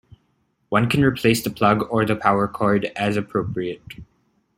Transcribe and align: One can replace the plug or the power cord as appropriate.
One 0.69 0.89
can 0.89 1.03
replace 1.03 1.43
the 1.43 1.51
plug 1.51 1.83
or 1.91 2.07
the 2.07 2.15
power 2.15 2.47
cord 2.47 2.85
as 2.95 3.17
appropriate. 3.17 3.83